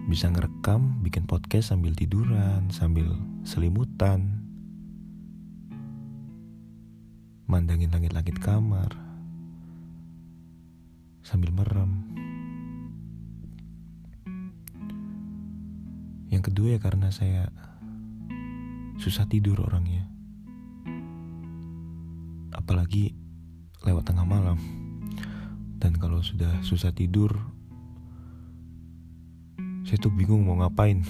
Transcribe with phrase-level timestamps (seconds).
[0.07, 3.11] bisa ngerekam, bikin podcast sambil tiduran, sambil
[3.43, 4.47] selimutan,
[7.51, 8.95] mandangin langit-langit kamar,
[11.27, 12.07] sambil merem.
[16.31, 17.51] Yang kedua ya karena saya
[19.03, 20.07] susah tidur orangnya.
[22.55, 23.11] Apalagi
[23.83, 24.59] lewat tengah malam.
[25.83, 27.35] Dan kalau sudah susah tidur,
[29.87, 31.07] saya tuh bingung mau ngapain.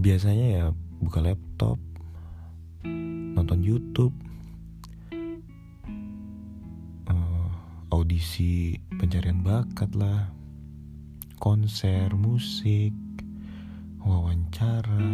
[0.00, 0.64] Biasanya ya
[0.96, 1.76] buka laptop
[3.36, 4.16] nonton YouTube
[7.12, 7.48] uh,
[7.92, 10.32] audisi pencarian bakat lah
[11.36, 12.96] konser musik
[14.00, 15.04] wawancara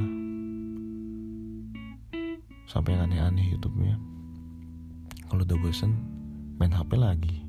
[2.70, 3.98] sampai yang aneh-aneh YouTube-nya.
[5.26, 5.98] Kalau udah bosen
[6.62, 7.42] main HP lagi.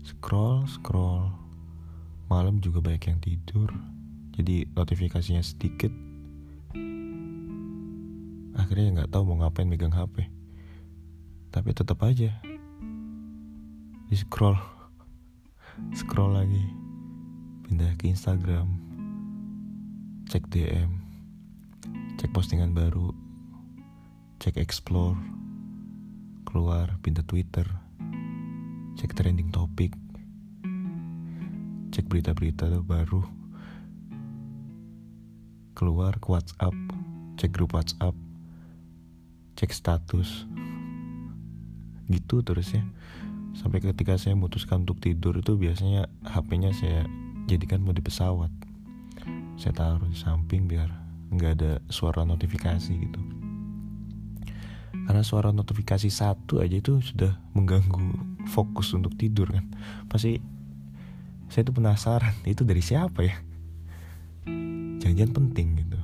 [0.00, 1.39] Scroll scroll
[2.30, 3.74] malam juga banyak yang tidur.
[4.38, 5.90] Jadi notifikasinya sedikit.
[8.54, 10.30] Akhirnya nggak tahu mau ngapain megang HP
[11.50, 12.30] tapi tetap aja.
[14.06, 14.54] Di scroll.
[15.98, 16.66] Scroll lagi.
[17.66, 18.66] Pindah ke Instagram.
[20.30, 21.10] Cek DM
[22.20, 23.16] cek postingan baru.
[24.38, 25.16] Cek explore.
[26.44, 27.64] Keluar pindah Twitter.
[29.00, 29.96] Cek trending topik
[31.90, 33.26] cek berita-berita baru.
[35.74, 36.74] Keluar ke WhatsApp
[37.36, 38.14] cek grup WhatsApp
[39.58, 40.46] cek status.
[42.06, 42.86] Gitu terus ya.
[43.58, 47.04] Sampai ketika saya memutuskan untuk tidur itu biasanya HP-nya saya
[47.50, 48.54] jadikan mode pesawat.
[49.58, 50.88] Saya taruh di samping biar
[51.34, 53.20] nggak ada suara notifikasi gitu.
[55.10, 58.14] Karena suara notifikasi satu aja itu sudah mengganggu
[58.46, 59.66] fokus untuk tidur kan.
[60.06, 60.38] Pasti
[61.50, 63.36] saya tuh penasaran itu dari siapa ya?
[65.02, 65.98] Jangan-jangan penting gitu.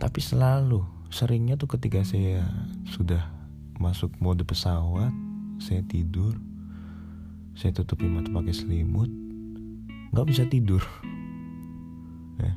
[0.00, 0.82] Tapi selalu
[1.12, 2.44] seringnya tuh ketika saya
[2.88, 3.28] sudah
[3.78, 5.14] masuk mode pesawat
[5.62, 6.34] saya tidur
[7.58, 9.10] saya tutupi mata pakai selimut
[10.14, 10.80] nggak bisa tidur.
[12.38, 12.54] Ya.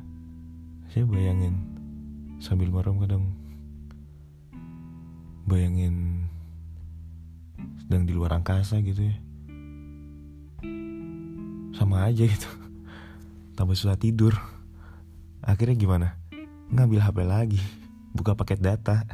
[0.94, 1.58] Saya bayangin
[2.38, 3.24] sambil merem kadang
[5.46, 6.26] bayangin
[7.82, 9.16] sedang di luar angkasa gitu ya
[11.76, 12.50] sama aja gitu.
[13.58, 14.38] Tambah susah tidur.
[15.42, 16.08] Akhirnya gimana?
[16.72, 17.60] Ngambil HP lagi.
[18.14, 19.04] Buka paket data.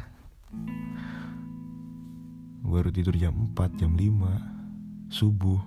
[2.61, 5.59] Baru tidur jam 4 jam 5 subuh.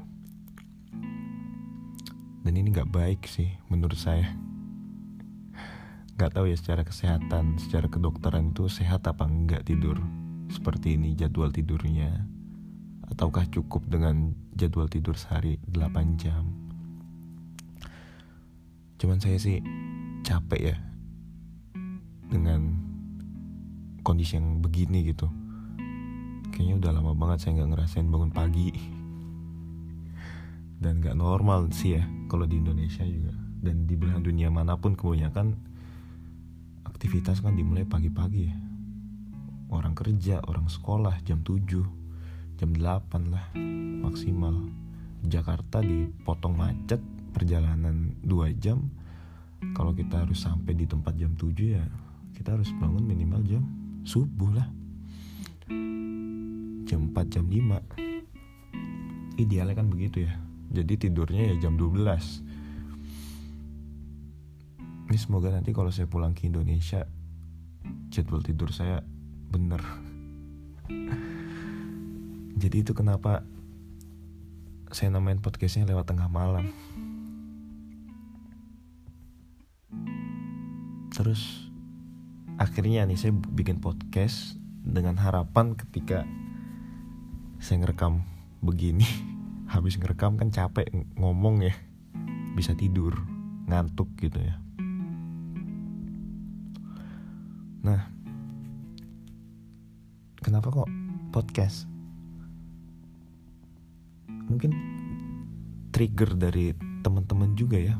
[2.43, 4.31] Dan ini nggak baik sih menurut saya.
[6.15, 9.99] Nggak tahu ya secara kesehatan secara kedokteran itu sehat apa enggak tidur
[10.47, 12.29] seperti ini jadwal tidurnya?
[13.11, 16.45] Ataukah cukup dengan jadwal tidur sehari 8 jam.
[19.01, 19.59] Cuman saya sih
[20.23, 20.77] capek ya
[22.31, 22.79] dengan
[24.07, 25.27] kondisi yang begini gitu.
[26.53, 28.71] Kayaknya udah lama banget saya nggak ngerasain bangun pagi.
[30.83, 33.35] Dan nggak normal sih ya kalau di Indonesia juga.
[33.63, 35.55] Dan di belahan dunia mana pun kebanyakan
[36.83, 38.57] aktivitas kan dimulai pagi-pagi ya.
[39.73, 42.02] Orang kerja orang sekolah jam 7
[42.63, 43.51] jam 8 lah
[44.07, 44.55] maksimal.
[45.27, 47.03] Jakarta dipotong macet
[47.35, 48.87] perjalanan 2 jam.
[49.75, 51.83] Kalau kita harus sampai di tempat jam 7 ya
[52.39, 53.67] kita harus bangun minimal jam
[54.07, 54.71] subuh lah.
[56.87, 60.39] Jam 4 jam 5 idealnya kan begitu ya.
[60.71, 61.99] Jadi tidurnya ya jam 12
[65.11, 67.11] ini semoga nanti kalau saya pulang ke Indonesia
[68.09, 69.03] jadwal tidur saya
[69.51, 69.83] bener
[72.63, 73.43] jadi itu kenapa
[74.95, 76.71] saya namain podcastnya lewat tengah malam.
[81.11, 81.67] Terus
[82.63, 84.55] akhirnya nih saya bikin podcast
[84.87, 86.23] dengan harapan ketika
[87.59, 88.23] saya ngerekam
[88.63, 89.11] begini
[89.75, 90.87] habis ngerekam kan capek
[91.19, 91.75] ngomong ya
[92.55, 93.19] bisa tidur
[93.67, 94.55] ngantuk gitu ya.
[97.83, 98.07] Nah
[100.39, 100.87] kenapa kok
[101.35, 101.92] podcast
[104.53, 104.77] mungkin
[105.93, 107.97] trigger dari teman-teman juga ya.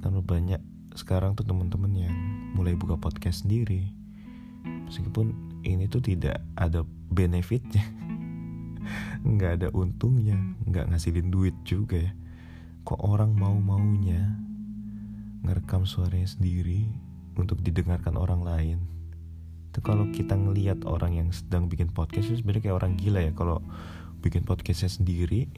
[0.00, 0.60] Karena banyak
[0.96, 2.14] sekarang tuh teman-teman yang
[2.56, 3.92] mulai buka podcast sendiri.
[4.88, 5.36] Meskipun
[5.66, 7.82] ini tuh tidak ada benefitnya
[9.26, 12.12] nggak ada untungnya nggak ngasilin duit juga ya.
[12.86, 14.38] Kok orang mau maunya
[15.42, 16.86] ngerekam suaranya sendiri
[17.34, 18.78] untuk didengarkan orang lain?
[19.74, 23.32] Itu kalau kita ngelihat orang yang sedang bikin podcast itu sebenarnya kayak orang gila ya.
[23.34, 23.58] Kalau
[24.22, 25.50] bikin podcastnya sendiri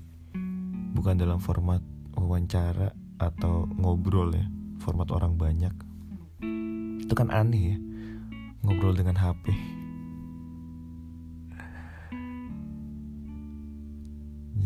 [0.98, 1.78] bukan dalam format
[2.18, 2.90] wawancara
[3.22, 4.46] atau ngobrol ya
[4.82, 5.74] format orang banyak.
[7.06, 7.78] Itu kan aneh ya
[8.66, 9.54] ngobrol dengan HP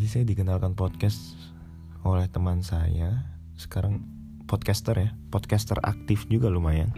[0.03, 1.39] jadi saya dikenalkan podcast
[2.03, 3.23] oleh teman saya
[3.55, 4.03] sekarang
[4.51, 6.91] podcaster ya podcaster aktif juga lumayan.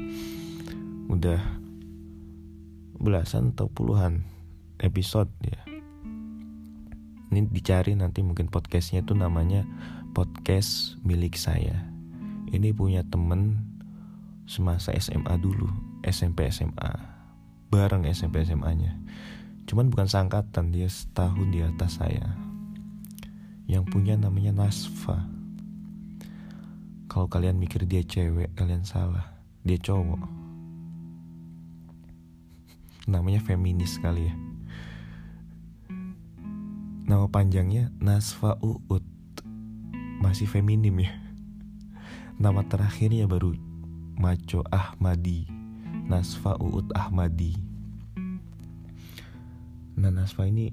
[1.13, 1.37] Udah
[2.97, 4.25] belasan atau puluhan
[4.81, 5.74] episode ya
[7.35, 9.67] ini dicari nanti mungkin podcastnya itu namanya
[10.15, 11.91] podcast milik saya.
[12.55, 13.67] Ini punya temen
[14.47, 15.67] semasa SMA dulu
[16.07, 16.95] SMP SMA
[17.75, 18.93] bareng SMP SMA nya
[19.67, 22.39] cuman bukan sangkatan dia setahun di atas saya.
[23.67, 25.27] Yang punya namanya Nasfa.
[27.11, 29.35] Kalau kalian mikir dia cewek kalian salah.
[29.67, 30.23] Dia cowok.
[33.09, 34.54] Namanya feminis kali ya
[37.05, 39.05] nama panjangnya Nasfa Uut
[40.25, 41.13] masih feminim ya.
[42.41, 43.53] Nama terakhirnya baru
[44.17, 45.45] Maco Ahmadi.
[46.09, 47.53] Nasfa Uut Ahmadi.
[50.01, 50.73] Nah Nasfa ini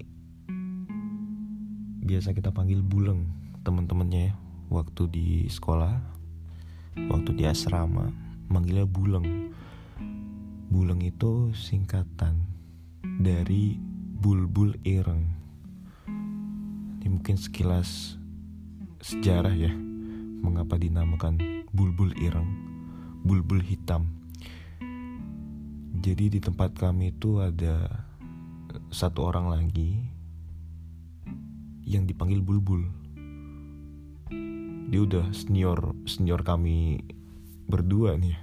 [2.02, 3.28] Biasa kita panggil Buleng
[3.62, 4.34] Temen-temennya ya.
[4.72, 5.94] Waktu di sekolah
[7.12, 8.10] Waktu di asrama
[8.50, 9.54] Manggilnya Buleng.
[10.74, 12.40] Buleng itu singkatan
[13.04, 13.78] Dari
[14.18, 15.41] Bulbul Ireng
[17.12, 18.22] Mungkin sekilas
[19.02, 19.74] Sejarah ya
[20.46, 22.46] mengapa dinamakan bulbul ireng,
[23.26, 24.06] bulbul hitam.
[26.06, 28.06] Jadi di tempat kami itu ada
[28.94, 30.06] satu orang lagi
[31.82, 32.86] yang dipanggil bulbul.
[34.94, 37.02] Dia udah senior senior kami
[37.66, 38.38] berdua nih.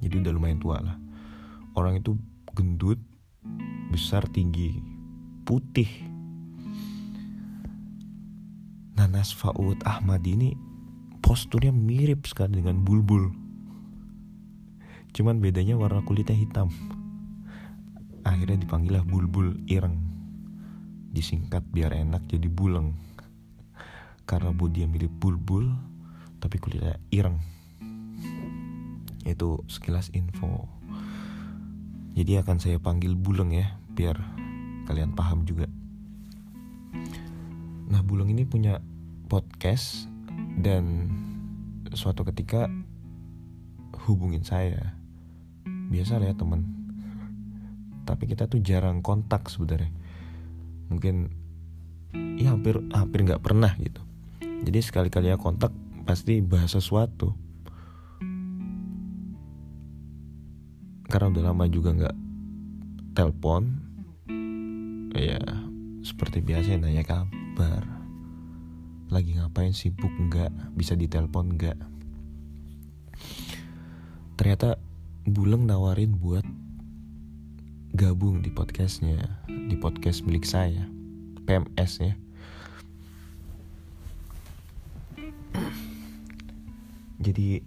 [0.00, 0.96] Jadi udah lumayan tua lah.
[1.76, 2.16] Orang itu
[2.56, 2.96] gendut,
[3.92, 4.80] besar, tinggi,
[5.44, 6.11] putih
[9.02, 9.34] Nanas
[9.82, 10.54] Ahmad ini
[11.18, 13.34] posturnya mirip sekali dengan Bulbul.
[15.10, 16.70] Cuman bedanya warna kulitnya hitam.
[18.22, 19.98] Akhirnya dipanggillah Bulbul Ireng.
[21.10, 22.94] Disingkat biar enak jadi Buleng.
[24.22, 25.66] Karena bodi yang mirip Bulbul
[26.38, 27.42] tapi kulitnya ireng.
[29.26, 30.70] Itu sekilas info.
[32.14, 33.66] Jadi akan saya panggil Buleng ya
[33.98, 34.14] biar
[34.86, 35.66] kalian paham juga.
[37.90, 38.78] Nah Bulung ini punya
[39.32, 40.12] podcast
[40.60, 41.08] dan
[41.96, 42.68] suatu ketika
[44.04, 44.92] hubungin saya.
[45.64, 46.68] Biasa lah ya temen.
[48.04, 49.88] Tapi kita tuh jarang kontak sebenarnya.
[50.92, 51.32] Mungkin
[52.36, 54.04] ya hampir hampir nggak pernah gitu.
[54.68, 55.72] Jadi sekali-kali ya kontak
[56.04, 57.32] pasti bahas sesuatu.
[61.08, 62.16] Karena udah lama juga nggak
[63.16, 63.80] telepon.
[65.16, 65.40] Ya
[66.04, 68.01] seperti biasa nanya kabar kabar
[69.12, 71.76] lagi ngapain sibuk nggak bisa ditelepon nggak.
[74.40, 74.80] Ternyata
[75.22, 76.42] Buleng nawarin buat
[77.94, 80.82] gabung di podcastnya di podcast milik saya
[81.46, 82.14] PMS ya.
[87.22, 87.62] Jadi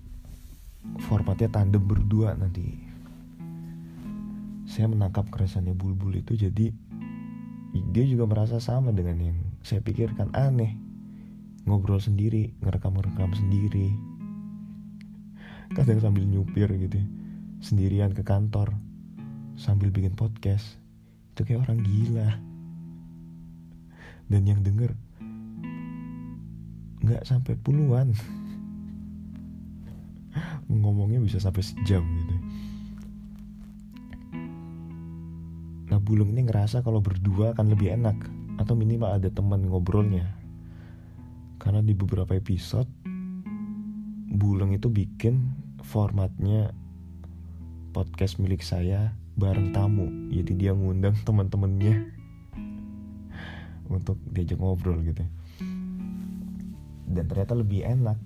[1.08, 2.76] formatnya tandem berdua nanti.
[4.68, 6.76] Saya menangkap keresahannya bulbul itu jadi
[7.96, 10.36] dia juga merasa sama dengan yang saya pikirkan.
[10.36, 10.85] Aneh
[11.66, 13.90] ngobrol sendiri ngerekam ngerekam sendiri.
[15.74, 17.08] Kadang sambil nyupir gitu ya.
[17.60, 18.78] sendirian ke kantor
[19.58, 20.78] sambil bikin podcast.
[21.34, 22.30] Itu kayak orang gila.
[24.30, 24.94] Dan yang denger
[27.06, 28.14] nggak sampai puluhan.
[30.70, 32.36] Ngomongnya bisa sampai sejam gitu
[35.86, 38.20] nah bulung ini ngerasa kalau berdua akan lebih enak
[38.60, 40.28] atau minimal ada teman ngobrolnya
[41.66, 42.86] karena di beberapa episode
[44.30, 45.50] bulung itu bikin
[45.82, 46.70] formatnya
[47.90, 50.06] podcast milik saya bareng tamu.
[50.30, 52.14] Jadi dia ngundang teman-temannya
[53.90, 55.26] untuk diajak ngobrol gitu.
[57.10, 58.18] Dan ternyata lebih enak.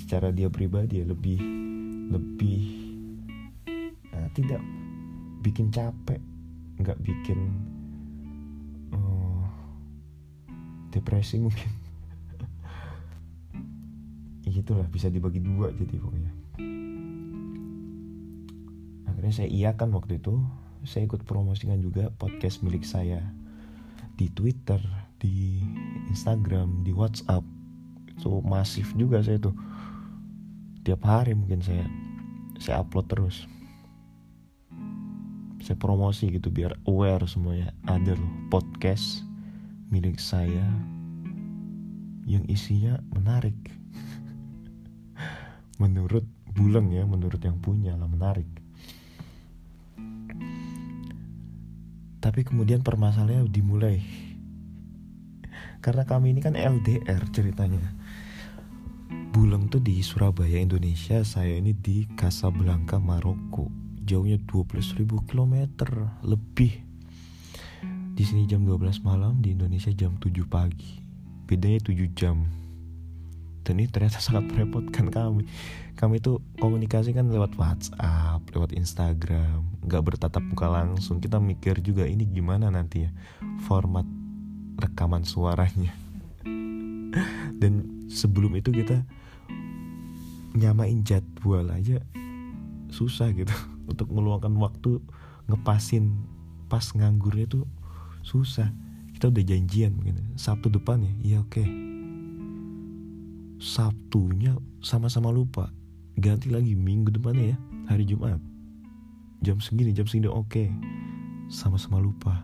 [0.00, 1.36] Secara dia pribadi ya lebih
[2.16, 2.62] lebih
[4.14, 4.62] uh, tidak
[5.42, 6.22] bikin capek
[6.78, 7.50] nggak bikin
[10.96, 11.68] depresi mungkin.
[14.56, 16.32] Gitulah bisa dibagi dua jadi pokoknya.
[19.12, 20.40] Akhirnya saya iya kan waktu itu
[20.88, 23.20] saya ikut promosikan juga podcast milik saya
[24.16, 24.80] di Twitter
[25.20, 25.60] di
[26.08, 27.44] Instagram di WhatsApp.
[28.16, 29.52] Itu masif juga saya tuh.
[30.86, 31.84] Tiap hari mungkin saya
[32.56, 33.44] saya upload terus.
[35.60, 39.25] Saya promosi gitu biar aware semuanya ada loh podcast
[39.90, 40.66] milik saya
[42.26, 43.54] yang isinya menarik.
[45.82, 46.26] Menurut
[46.56, 48.48] Buleng ya menurut yang punya lah menarik.
[52.16, 54.00] Tapi kemudian permasalahannya dimulai.
[55.84, 57.92] Karena kami ini kan LDR ceritanya.
[59.36, 61.20] Buleng tuh di Surabaya Indonesia.
[61.28, 63.68] Saya ini di Casablanca Maroko.
[64.08, 65.54] Jauhnya 12.000 km
[66.24, 66.85] lebih
[68.16, 71.04] di sini jam 12 malam di Indonesia jam 7 pagi.
[71.44, 72.48] Bedanya 7 jam.
[73.60, 75.44] Dan ini ternyata sangat merepotkan kami.
[76.00, 81.20] Kami tuh komunikasi kan lewat WhatsApp lewat Instagram nggak bertatap muka langsung.
[81.20, 83.12] Kita mikir juga ini gimana nanti ya
[83.68, 84.08] format
[84.80, 85.92] rekaman suaranya.
[87.60, 87.72] Dan
[88.08, 89.04] sebelum itu kita
[90.56, 92.00] nyamain jadwal aja
[92.88, 93.52] susah gitu.
[93.92, 95.04] Untuk meluangkan waktu
[95.52, 96.16] ngepasin
[96.66, 97.68] pas nganggurnya tuh
[98.26, 98.74] susah.
[99.14, 101.12] Kita udah janjian mungkin Sabtu depan ya?
[101.22, 101.62] Iya oke.
[101.62, 101.68] Okay.
[103.62, 105.70] Sabtunya sama-sama lupa.
[106.18, 107.56] Ganti lagi minggu depannya ya?
[107.86, 108.42] Hari Jumat.
[109.40, 110.50] Jam segini jam segini oke.
[110.50, 110.68] Okay.
[111.46, 112.42] sama-sama lupa.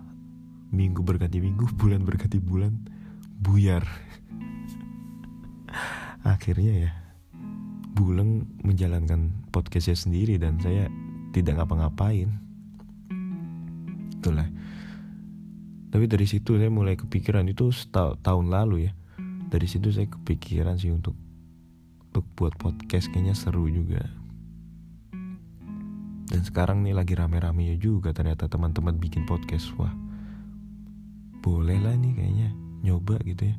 [0.71, 2.79] Minggu berganti minggu bulan berganti bulan.
[3.43, 3.83] Buyar.
[6.23, 6.91] Akhirnya ya
[7.93, 10.89] Buleng menjalankan podcastnya sendiri dan saya
[11.37, 12.33] tidak ngapa-ngapain.
[14.17, 14.49] Itulah
[15.93, 18.93] tapi dari situ saya mulai kepikiran itu tahun lalu ya.
[19.53, 21.13] Dari situ saya kepikiran sih untuk
[22.09, 24.01] untuk buat podcast kayaknya seru juga.
[26.33, 29.69] Dan sekarang nih lagi rame-rame ya juga ternyata teman-teman bikin podcast.
[29.77, 29.93] Wah
[31.45, 32.49] boleh lah nih kayaknya
[32.81, 33.57] nyoba gitu ya.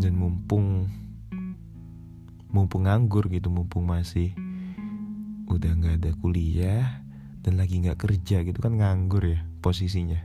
[0.00, 0.88] Dan mumpung
[2.48, 4.32] mumpung nganggur gitu mumpung masih
[5.52, 7.04] udah nggak ada kuliah
[7.44, 10.20] dan lagi nggak kerja gitu kan nganggur ya posisinya.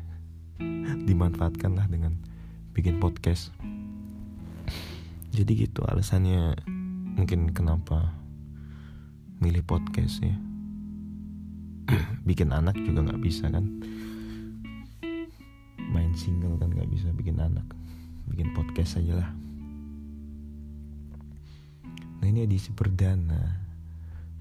[1.08, 2.20] Dimanfaatkan lah dengan
[2.76, 3.56] bikin podcast.
[5.32, 6.60] Jadi gitu alasannya
[7.16, 8.12] mungkin kenapa
[9.40, 10.36] milih podcast ya.
[12.28, 13.64] Bikin anak juga nggak bisa kan?
[15.80, 17.64] Main single kan nggak bisa bikin anak.
[18.28, 19.32] Bikin podcast aja lah.
[22.20, 23.64] Nah ini edisi perdana.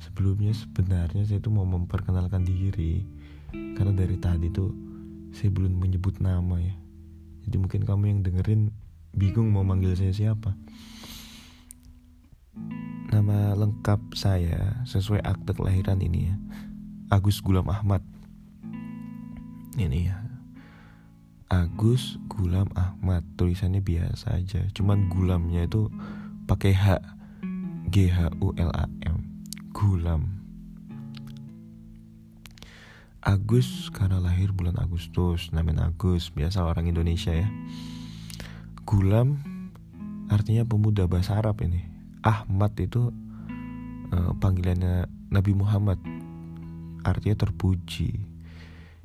[0.03, 3.07] Sebelumnya sebenarnya saya tuh mau memperkenalkan diri.
[3.55, 4.88] Karena dari tadi tuh
[5.39, 6.75] saya belum menyebut nama ya.
[7.47, 8.75] Jadi mungkin kamu yang dengerin
[9.15, 10.59] bingung mau manggil saya siapa.
[13.15, 16.37] Nama lengkap saya sesuai akte kelahiran ini ya.
[17.15, 18.03] Agus Gulam Ahmad.
[19.79, 20.19] Ini ya.
[21.47, 23.23] Agus Gulam Ahmad.
[23.39, 24.67] Tulisannya biasa aja.
[24.75, 25.87] Cuman gulamnya itu
[26.51, 26.99] pakai H.
[27.89, 29.23] G H U L A M.
[29.73, 30.38] Gulam
[33.29, 37.45] Agus karena lahir bulan Agustus namanya Agus biasa orang Indonesia ya.
[38.89, 39.45] Gulam
[40.33, 41.85] artinya pemuda bahasa Arab ini.
[42.25, 43.13] Ahmad itu
[44.17, 46.01] uh, panggilannya Nabi Muhammad
[47.05, 48.17] artinya terpuji.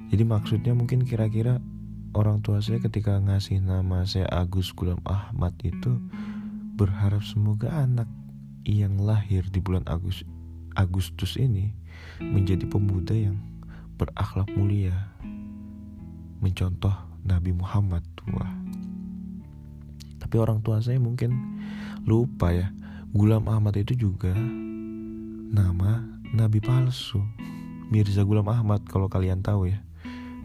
[0.08, 1.60] Jadi maksudnya mungkin kira-kira
[2.16, 6.00] orang tua saya ketika ngasih nama saya Agus Gulam Ahmad itu
[6.80, 8.08] berharap semoga anak
[8.64, 10.24] yang lahir di bulan Agus
[10.80, 11.76] Agustus ini
[12.24, 13.36] menjadi pemuda yang
[13.98, 15.14] berakhlak mulia,
[16.42, 18.48] mencontoh Nabi Muhammad tua.
[20.20, 21.36] Tapi orang tua saya mungkin
[22.04, 22.74] lupa ya
[23.14, 24.34] Gulam Ahmad itu juga
[25.54, 26.02] nama
[26.34, 27.22] nabi palsu.
[27.94, 29.78] Mirza Gulam Ahmad kalau kalian tahu ya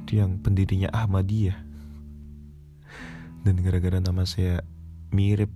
[0.05, 1.57] itu yang pendirinya Ahmadiyah.
[3.45, 4.61] Dan gara-gara nama saya
[5.09, 5.49] mirip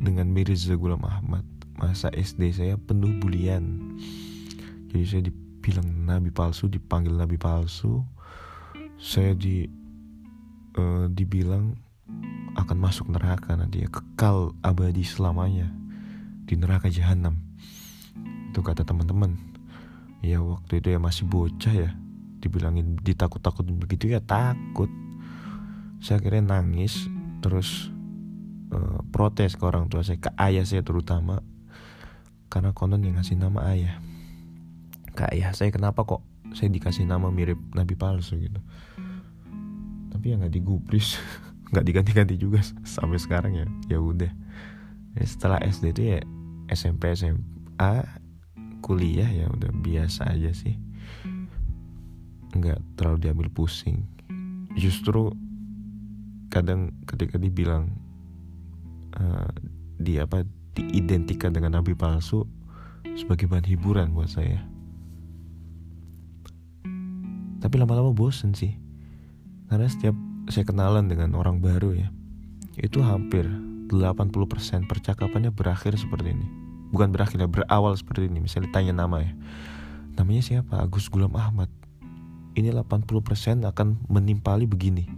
[0.00, 1.44] dengan Mirza Gulam Ahmad
[1.76, 3.96] masa SD saya penuh bulian.
[4.88, 5.22] Jadi saya
[5.64, 8.04] dibilang nabi palsu dipanggil nabi palsu
[9.00, 9.64] saya di
[10.76, 11.72] uh, dibilang
[12.52, 15.72] akan masuk neraka nanti ya kekal abadi selamanya
[16.44, 17.40] di neraka jahanam
[18.52, 19.40] itu kata teman-teman.
[20.20, 21.90] Ya waktu itu ya masih bocah ya
[22.44, 24.92] dibilangin ditakut-takut begitu ya takut.
[26.04, 27.08] Saya kira nangis
[27.40, 27.88] terus
[28.68, 31.40] uh, protes ke orang tua saya ke ayah saya terutama
[32.52, 33.96] karena konon yang ngasih nama ayah
[35.14, 36.20] ke ayah saya kenapa kok
[36.52, 38.36] saya dikasih nama mirip nabi palsu?
[38.36, 38.58] Gitu.
[40.10, 41.16] Tapi ya nggak digubris
[41.70, 42.60] nggak diganti-ganti juga
[42.98, 43.66] sampai sekarang ya.
[43.96, 44.30] Ya udah.
[45.14, 46.20] Ya, setelah SD itu ya
[46.68, 47.94] SMP SMA
[48.82, 50.74] kuliah ya udah biasa aja sih.
[52.52, 54.04] Nggak terlalu diambil pusing.
[54.74, 55.30] Justru
[56.50, 57.94] kadang ketika dibilang
[59.18, 59.50] uh,
[59.98, 60.42] di apa
[60.74, 62.46] diidentikan dengan nabi palsu
[63.14, 64.73] sebagai bahan hiburan buat saya
[67.64, 68.76] tapi lama-lama bosen sih.
[69.72, 70.12] Karena setiap
[70.52, 72.12] saya kenalan dengan orang baru ya
[72.76, 73.48] itu hampir
[73.88, 76.46] 80% percakapannya berakhir seperti ini.
[76.92, 78.44] Bukan berakhir ya berawal seperti ini.
[78.44, 79.32] Misalnya tanya nama ya.
[80.20, 80.76] Namanya siapa?
[80.84, 81.72] Agus Gulam Ahmad.
[82.52, 85.08] Ini 80% akan menimpali begini.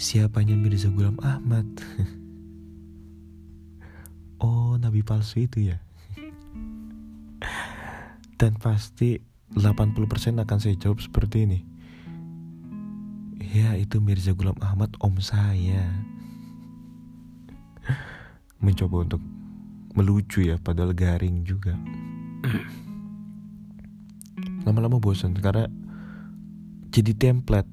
[0.00, 1.68] Siapanya Mirza Gulam Ahmad?
[4.40, 5.84] Oh nabi palsu itu ya.
[8.40, 9.20] Dan pasti
[9.54, 11.58] 80% akan saya jawab seperti ini.
[13.50, 15.90] Ya itu Mirza Gulam Ahmad om saya.
[18.64, 19.22] Mencoba untuk
[19.98, 21.74] melucu ya padahal garing juga.
[24.66, 25.66] Lama-lama bosan karena
[26.94, 27.66] jadi template.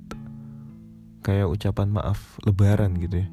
[1.22, 3.28] Kayak ucapan maaf lebaran gitu ya.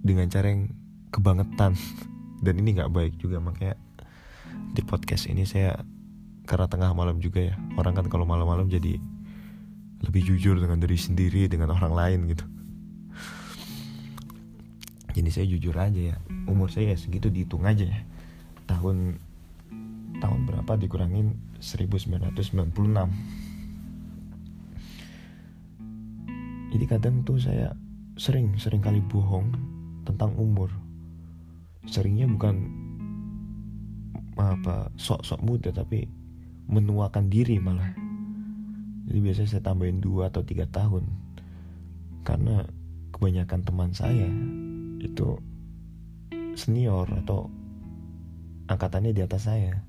[0.00, 0.72] dengan cara yang
[1.12, 1.74] kebangetan.
[2.44, 3.74] Dan ini nggak baik juga makanya
[4.70, 5.74] di podcast ini saya
[6.46, 7.54] karena tengah malam juga ya.
[7.74, 8.96] Orang kan kalau malam-malam jadi
[10.06, 12.46] lebih jujur dengan diri sendiri dengan orang lain gitu.
[15.18, 16.16] Jadi saya jujur aja ya.
[16.46, 18.00] Umur saya segitu dihitung aja ya.
[18.70, 19.18] Tahun
[20.22, 21.48] tahun berapa dikurangin?
[21.58, 22.38] 1996
[26.68, 27.74] jadi kadang tuh saya
[28.14, 29.50] sering sering kali bohong
[30.08, 30.72] tentang umur.
[31.84, 32.56] Seringnya bukan
[34.40, 36.08] apa sok-sok muda tapi
[36.72, 37.92] menuakan diri malah.
[39.08, 41.04] Jadi biasanya saya tambahin dua atau tiga tahun.
[42.24, 42.64] Karena
[43.12, 44.28] kebanyakan teman saya
[45.00, 45.36] itu
[46.56, 47.52] senior atau
[48.68, 49.80] angkatannya di atas saya.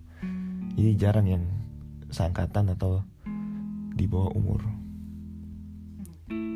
[0.75, 1.43] Jadi jarang yang
[2.11, 3.03] seangkatan atau
[3.95, 4.78] di bawah umur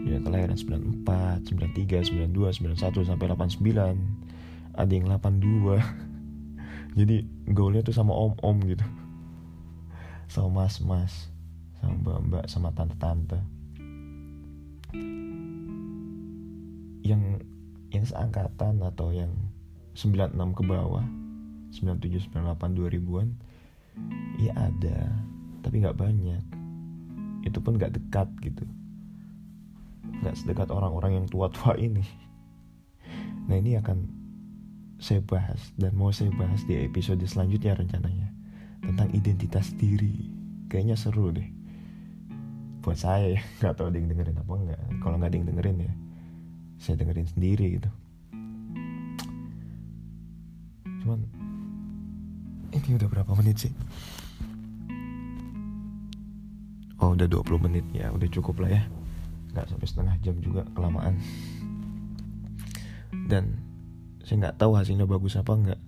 [0.04, 5.80] ya kelahiran 94, 93, 92, 91 sampai 89 ada yang 82
[7.00, 8.84] jadi gaulnya tuh sama om-om gitu.
[10.28, 11.32] Sama mas-mas
[11.80, 13.40] sama mbak-mbak sama tante-tante.
[17.04, 17.44] Yang
[17.94, 19.32] yang seangkatan atau yang
[19.94, 21.06] 96 ke bawah
[21.76, 23.30] 97 98 2000-an
[24.42, 25.00] ya ada
[25.64, 26.44] tapi nggak banyak.
[27.48, 28.68] Itu pun nggak dekat gitu
[30.04, 32.04] nggak sedekat orang-orang yang tua-tua ini.
[33.48, 34.08] Nah ini akan
[35.00, 38.32] saya bahas dan mau saya bahas di episode selanjutnya rencananya
[38.84, 40.32] tentang identitas diri.
[40.72, 41.48] Kayaknya seru deh.
[42.84, 45.78] Buat saya ya nggak tahu ada yang dengerin apa enggak kalau nggak ada yang dengerin
[45.88, 45.94] ya
[46.80, 47.90] saya dengerin sendiri gitu.
[51.04, 51.20] Cuman
[52.76, 53.74] ini udah berapa menit sih?
[57.00, 58.84] Oh udah 20 menit ya udah cukup lah ya
[59.54, 61.18] nggak sampai setengah jam juga kelamaan.
[63.30, 63.62] Dan
[64.26, 65.82] saya nggak tahu hasilnya bagus apa enggak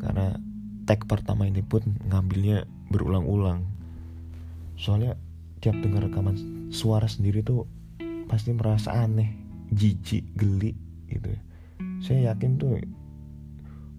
[0.00, 0.40] karena
[0.88, 3.64] tag pertama ini pun ngambilnya berulang-ulang.
[4.80, 5.16] Soalnya
[5.60, 7.68] tiap dengar rekaman suara sendiri tuh
[8.30, 9.36] pasti merasa aneh
[9.74, 10.72] jijik geli
[11.10, 11.34] gitu
[12.00, 12.80] saya yakin tuh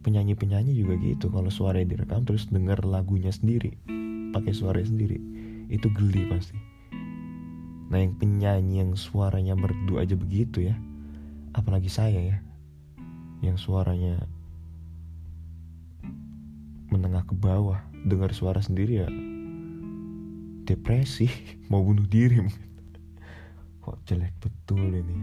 [0.01, 1.29] penyanyi-penyanyi juga gitu.
[1.29, 3.77] Kalau suara yang direkam terus dengar lagunya sendiri
[4.33, 5.21] pakai suara sendiri
[5.69, 6.57] itu geli pasti
[7.91, 10.75] nah yang penyanyi yang suaranya merdu aja begitu ya.
[11.51, 12.37] Apalagi saya ya
[13.43, 14.23] yang suaranya
[16.87, 17.83] menengah ke bawah.
[18.07, 19.11] Dengar suara sendiri ya
[20.71, 21.27] depresi.
[21.71, 22.71] Mau bunuh diri mungkin.
[23.83, 25.17] Kok jelek betul ini?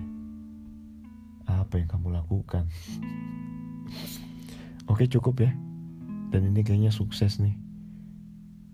[1.49, 2.69] Apa yang kamu lakukan?
[4.93, 5.51] Oke cukup ya.
[6.29, 7.57] Dan ini kayaknya sukses nih.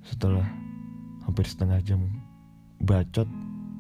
[0.03, 0.45] Setelah
[1.23, 2.03] hampir setengah jam
[2.83, 3.31] bacot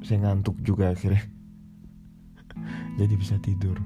[0.05, 1.25] saya ngantuk juga akhirnya.
[3.01, 3.81] Jadi bisa tidur.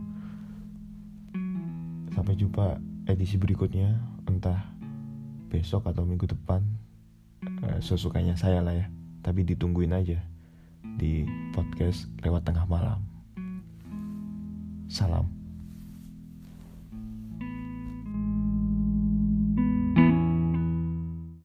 [2.13, 3.95] Sampai jumpa edisi berikutnya.
[4.27, 4.59] Entah
[5.49, 6.61] besok atau minggu depan.
[7.63, 8.87] Uh, sesukanya saya lah ya.
[9.23, 10.19] Tapi ditungguin aja
[10.99, 11.23] di
[11.55, 12.99] podcast lewat tengah malam.
[14.91, 15.38] Salam.